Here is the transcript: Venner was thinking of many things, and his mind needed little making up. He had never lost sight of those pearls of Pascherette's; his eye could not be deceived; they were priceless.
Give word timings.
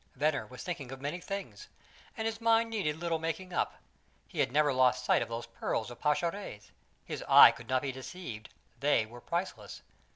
Venner 0.15 0.47
was 0.47 0.63
thinking 0.63 0.91
of 0.91 0.99
many 0.99 1.19
things, 1.19 1.67
and 2.17 2.25
his 2.25 2.41
mind 2.41 2.71
needed 2.71 2.97
little 2.97 3.19
making 3.19 3.53
up. 3.53 3.75
He 4.27 4.39
had 4.39 4.51
never 4.51 4.73
lost 4.73 5.05
sight 5.05 5.21
of 5.21 5.29
those 5.29 5.45
pearls 5.45 5.91
of 5.91 5.99
Pascherette's; 6.01 6.71
his 7.05 7.23
eye 7.29 7.51
could 7.51 7.69
not 7.69 7.83
be 7.83 7.91
deceived; 7.91 8.49
they 8.79 9.05
were 9.05 9.21
priceless. 9.21 9.83